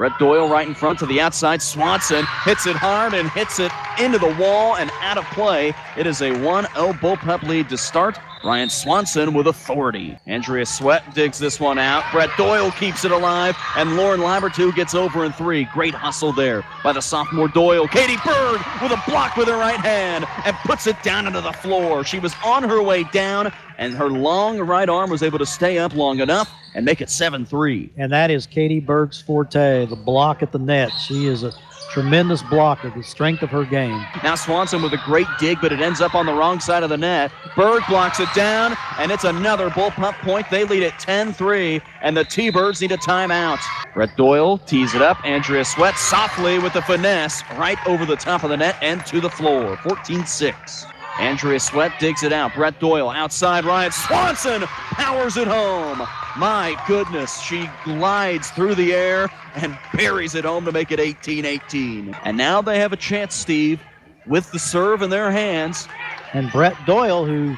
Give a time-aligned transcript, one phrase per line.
[0.00, 1.60] Brett Doyle right in front to the outside.
[1.60, 5.74] Swanson hits it hard and hits it into the wall and out of play.
[5.94, 8.18] It is a 1 0 Bullpup lead to start.
[8.42, 10.16] Ryan Swanson with authority.
[10.26, 12.04] Andrea Sweat digs this one out.
[12.10, 15.64] Brett Doyle keeps it alive, and Lauren Labertu gets over in three.
[15.74, 17.86] Great hustle there by the sophomore Doyle.
[17.86, 21.52] Katie Berg with a block with her right hand and puts it down into the
[21.52, 22.02] floor.
[22.02, 25.78] She was on her way down, and her long right arm was able to stay
[25.78, 27.92] up long enough and make it 7 3.
[27.96, 30.90] And that is Katie Berg's forte, the block at the net.
[30.92, 31.52] She is a
[31.90, 34.04] tremendous blocker, the strength of her game.
[34.22, 36.88] Now Swanson with a great dig, but it ends up on the wrong side of
[36.88, 37.32] the net.
[37.56, 40.46] Berg blocks it down, and it's another Bullpup point.
[40.50, 43.60] They lead at 10 3, and the T Birds need a timeout.
[43.94, 45.24] Brett Doyle tees it up.
[45.24, 49.20] Andrea Sweat softly with the finesse right over the top of the net and to
[49.20, 49.76] the floor.
[49.78, 50.86] 14 6.
[51.18, 52.54] Andrea Sweat digs it out.
[52.54, 53.64] Brett Doyle outside.
[53.64, 56.06] Ryan Swanson powers it home.
[56.40, 61.44] My goodness, she glides through the air and buries it home to make it 18
[61.44, 62.16] 18.
[62.24, 63.78] And now they have a chance, Steve,
[64.26, 65.86] with the serve in their hands.
[66.32, 67.54] And Brett Doyle, who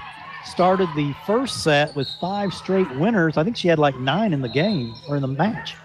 [0.47, 4.41] started the first set with five straight winners, I think she had like nine in
[4.41, 5.77] the game or in the match.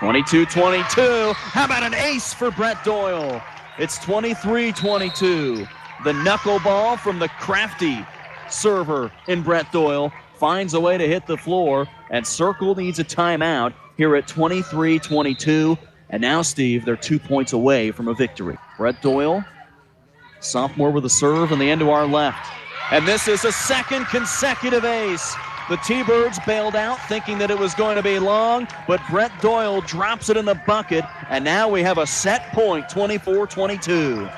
[0.00, 1.32] 22 22.
[1.32, 3.42] How about an ace for Brett Doyle?
[3.78, 5.66] It's 23 22.
[6.04, 8.04] The knuckleball from the crafty
[8.50, 13.04] server in Brett Doyle finds a way to hit the floor, and Circle needs a
[13.04, 15.78] timeout here at 23 22.
[16.08, 18.56] And now, Steve, they're two points away from a victory.
[18.78, 19.44] Brett Doyle,
[20.40, 22.50] sophomore with a serve, and the end to our left.
[22.90, 25.36] And this is a second consecutive ace.
[25.68, 29.30] The T Birds bailed out thinking that it was going to be long, but Brett
[29.40, 34.28] Doyle drops it in the bucket, and now we have a set point 24 22.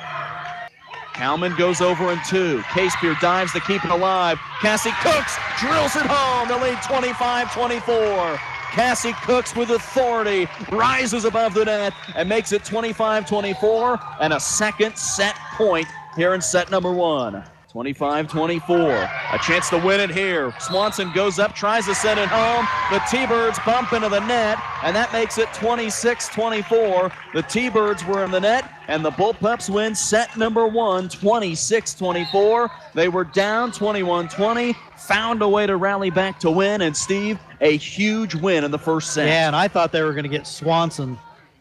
[1.15, 2.61] Kalman goes over in two.
[2.61, 4.39] Casebeer dives to keep it alive.
[4.61, 8.39] Cassie Cooks drills it home to lead 25 24.
[8.73, 14.41] Cassie Cooks with authority rises above the net and makes it 25 24 and a
[14.41, 17.45] second set point here in set number one.
[17.73, 18.79] 25 24.
[18.79, 20.55] A chance to win it here.
[20.61, 22.67] Swanson goes up, tries to send it home.
[22.91, 27.11] The T Birds bump into the net, and that makes it 26 24.
[27.33, 31.95] The T Birds were in the net, and the Bullpups win set number one 26
[31.95, 32.71] 24.
[32.95, 37.39] They were down 21 20, found a way to rally back to win, and Steve,
[37.63, 39.29] a huge win in the first set.
[39.29, 41.19] Yeah, and I thought they were going to get Swanson.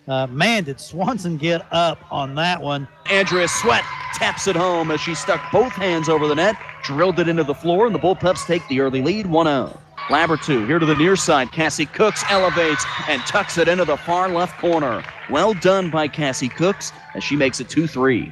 [0.10, 2.86] Uh, man, did Swanson get up on that one.
[3.10, 7.30] Andrea Sweat taps it home as she stuck both hands over the net, drilled it
[7.30, 9.80] into the floor, and the Bullpups take the early lead 1 0.
[10.08, 11.52] Labertu here to the near side.
[11.52, 15.04] Cassie Cooks elevates and tucks it into the far left corner.
[15.30, 18.32] Well done by Cassie Cooks as she makes it 2 3.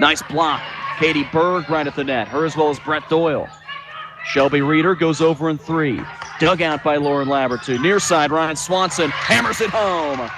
[0.00, 0.62] Nice block.
[0.98, 3.48] Katie Berg right at the net, her as well as Brett Doyle.
[4.26, 6.00] Shelby Reeder goes over in three.
[6.40, 7.80] Dug out by Lauren Labertu.
[7.80, 10.30] Near side, Ryan Swanson hammers it home.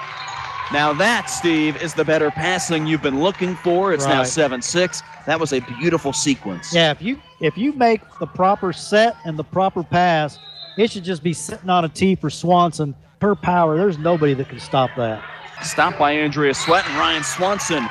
[0.73, 3.93] Now that, Steve, is the better passing you've been looking for.
[3.93, 5.03] It's now 7-6.
[5.25, 6.75] That was a beautiful sequence.
[6.75, 10.39] Yeah, if you if you make the proper set and the proper pass,
[10.77, 12.95] it should just be sitting on a tee for Swanson.
[13.21, 15.23] Per power, there's nobody that can stop that.
[15.63, 17.87] Stopped by Andrea Sweat and Ryan Swanson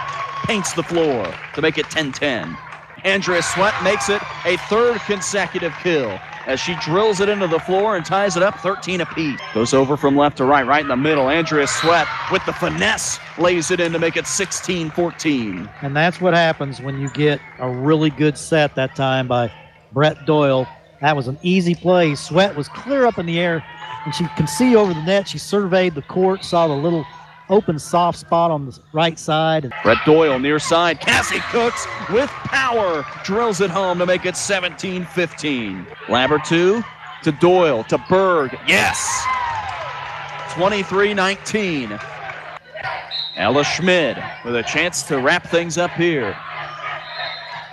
[0.46, 2.56] paints the floor to make it 10-10.
[3.04, 7.96] Andrea Sweat makes it a third consecutive kill as she drills it into the floor
[7.96, 9.40] and ties it up 13 apiece.
[9.54, 11.30] Goes over from left to right, right in the middle.
[11.30, 15.70] Andrea Sweat with the finesse lays it in to make it 16-14.
[15.82, 19.52] And that's what happens when you get a really good set that time by
[19.92, 20.68] Brett Doyle.
[21.02, 22.16] That was an easy play.
[22.16, 23.64] Sweat was clear up in the air,
[24.06, 25.28] and she can see over the net.
[25.28, 27.06] She surveyed the court, saw the little
[27.50, 29.72] open soft spot on the right side.
[29.84, 31.00] Brett Doyle near side.
[31.00, 35.86] Cassie Cooks with power drills it home to make it 17 15.
[36.08, 36.84] Labertu
[37.24, 38.58] to Doyle to Berg.
[38.68, 39.26] Yes!
[40.54, 42.00] 23 19.
[43.36, 46.38] Ella Schmid with a chance to wrap things up here.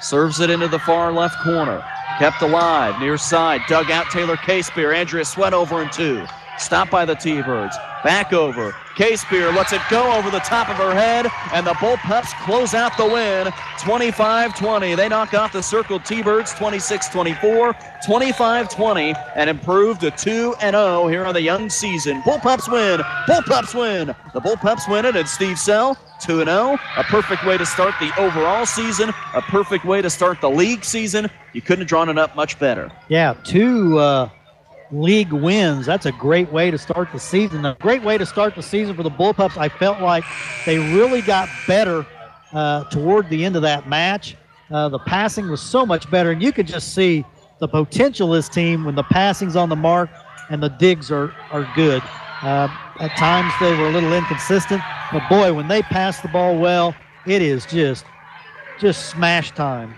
[0.00, 1.84] Serves it into the far left corner.
[2.18, 3.62] Kept alive near side.
[3.68, 4.94] Dug out Taylor Casebeer.
[4.94, 6.24] Andrea Sweat over in two.
[6.58, 7.76] Stopped by the T Birds.
[8.04, 8.72] Back over.
[8.96, 12.96] Casebeer lets it go over the top of her head, and the Bullpups close out
[12.98, 13.50] the win
[13.80, 14.94] 25 20.
[14.96, 17.74] They knock off the Circle T Birds 26 24,
[18.04, 22.20] 25 20, and improve to 2 0 here on the young season.
[22.22, 23.00] Bullpups win.
[23.26, 24.14] Bullpups win.
[24.34, 26.78] The Bullpups win it, and Steve Sell 2 0.
[26.96, 30.84] A perfect way to start the overall season, a perfect way to start the league
[30.84, 31.30] season.
[31.54, 32.90] You couldn't have drawn it up much better.
[33.08, 34.28] yeah, two uh,
[34.92, 35.86] league wins.
[35.86, 37.64] That's a great way to start the season.
[37.64, 39.56] A great way to start the season for the Bullpups.
[39.56, 40.24] I felt like
[40.66, 42.06] they really got better
[42.52, 44.36] uh, toward the end of that match.
[44.70, 47.24] Uh, the passing was so much better, and you could just see
[47.58, 50.10] the potential this team when the passing's on the mark
[50.50, 52.02] and the digs are, are good.
[52.42, 52.68] Uh,
[52.98, 56.94] At times they were a little inconsistent, but boy, when they pass the ball well,
[57.26, 58.04] it is just
[58.80, 59.94] just smash time.